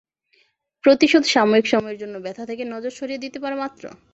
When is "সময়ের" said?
1.67-1.97